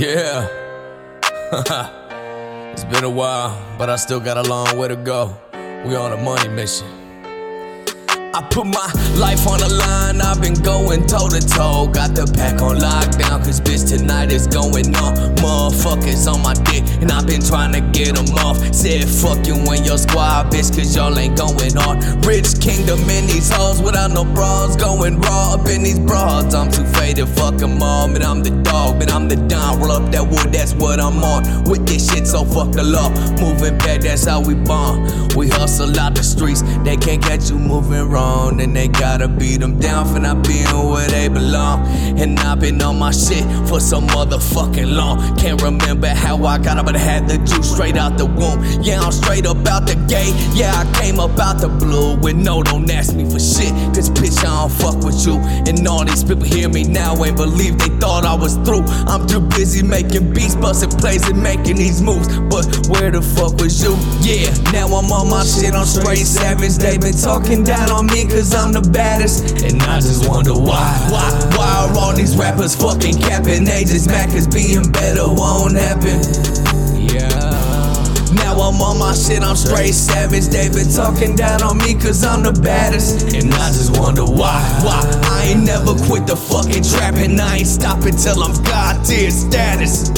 [0.00, 0.48] Yeah.
[2.72, 5.36] it's been a while, but I still got a long way to go.
[5.84, 6.86] We on a money mission.
[8.32, 11.86] I put my life on the line, I've been going toe to toe.
[11.92, 15.14] Got the pack on lockdown, cause bitch, tonight is going on.
[15.36, 18.58] Motherfuckers on my dick, and I've been trying to get them off.
[18.74, 22.20] Said fuck you and your squad, bitch, cause y'all ain't going on.
[22.22, 24.76] Rich kingdom in these hoes without no bras.
[24.76, 26.54] Going raw up in these broads.
[26.54, 28.08] I'm too faded, fuck them all.
[28.08, 29.80] Man, I'm the dog, but I'm the don.
[29.80, 31.64] Roll up that wood, that's what I'm on.
[31.64, 33.10] With this shit, so fuck the law.
[33.40, 35.36] Moving back, that's how we bond.
[35.36, 39.60] We hustle out the streets, they can't catch you moving wrong and they gotta beat
[39.60, 41.86] them down for not being where they belong.
[42.18, 45.36] And I've been on my shit for so motherfucking long.
[45.36, 48.62] Can't remember how I got up, but I had the juice straight out the womb.
[48.82, 50.34] Yeah, I'm straight up out the gate.
[50.54, 53.72] Yeah, I came up out the blue with no, don't ask me for shit.
[53.94, 55.36] Cause bitch, I don't fuck with you.
[55.68, 58.84] And all these people hear me now ain't believe they thought I was through.
[59.06, 62.28] I'm too busy making beats, busting plays, and making these moves.
[62.50, 63.96] But where the fuck was you?
[64.20, 66.76] Yeah, now I'm on my shit, I'm straight savage.
[66.76, 69.62] They been talking down on me cause I'm the baddest.
[69.64, 70.90] And I just wonder why.
[71.10, 73.64] Why, why these rappers fucking capping?
[73.64, 76.20] They just mad cause being better won't happen.
[77.00, 77.48] Yeah.
[78.36, 80.48] Now I'm on my shit, I'm straight savage.
[80.48, 83.34] They been talking down on me cause I'm the baddest.
[83.34, 84.60] And I just wonder why.
[84.84, 85.00] Why?
[85.24, 87.40] I ain't never quit the fucking trapping.
[87.40, 90.10] I ain't stopping till I'm God tier status.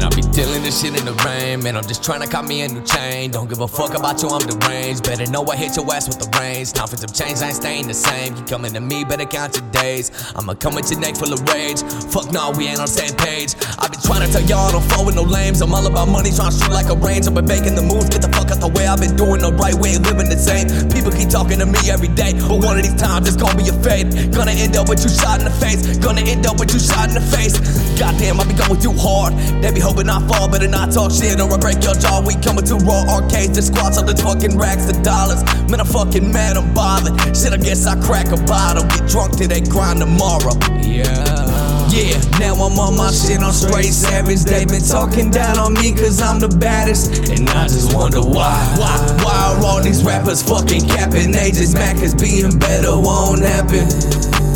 [0.00, 1.62] Man, I be dealing this shit in the rain.
[1.62, 3.30] Man, I'm just trying to cop me a new chain.
[3.30, 5.04] Don't give a fuck about you, I'm deranged.
[5.04, 6.72] Better know I hit your ass with the range.
[6.72, 8.34] Time for some change, I ain't staying the same.
[8.34, 10.08] You coming to me, better count your days.
[10.34, 11.84] I'ma come with your neck full of rage.
[12.08, 13.52] Fuck no, we ain't on the same page.
[13.76, 15.60] I been trying to tell y'all don't fall with no lames.
[15.60, 17.28] I'm all about money, trying to shoot like a range.
[17.28, 18.88] I've been making the moves, get the fuck out the way.
[18.88, 20.64] I've been doing the right way, living the same.
[20.88, 20.99] People
[21.30, 24.34] talking to me every day, but one of these times it's gonna be a fade.
[24.34, 25.96] Gonna end up with you shot in the face.
[25.98, 27.54] Gonna end up with you shot in the face.
[27.98, 29.32] Goddamn, I be going too hard.
[29.62, 32.20] They be hoping I fall, better not talk shit or I break your jaw.
[32.20, 35.44] We coming to raw arcades, the squats up the fucking racks of dollars.
[35.70, 37.14] Man, I'm fucking mad, I'm bothered.
[37.36, 40.58] Shit, I guess I crack a bottle, get drunk till they grind tomorrow.
[40.82, 41.49] Yeah.
[41.90, 44.44] Yeah, now I'm on my shit, I'm straight savage.
[44.44, 47.28] They been talking down on me cause I'm the baddest.
[47.28, 48.54] And I just wonder why.
[48.78, 51.32] Why, why are all these rappers fucking capping?
[51.32, 53.90] They just mad cause being better won't happen.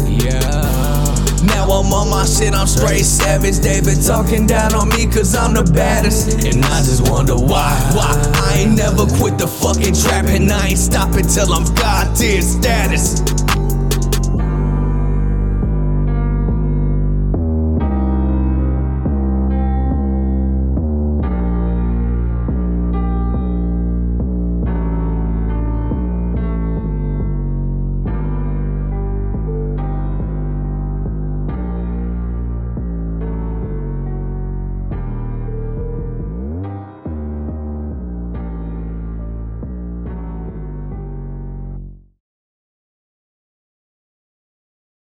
[0.06, 0.47] Yeah.
[1.43, 3.59] Now I'm on my shit, I'm straight savage.
[3.59, 6.47] They been talking down on me cause I'm the baddest.
[6.47, 7.75] And I just wonder why.
[7.99, 8.15] Why?
[8.47, 10.49] I ain't never quit the fucking trapping.
[10.53, 13.27] I ain't stopping till I'm goddamn status.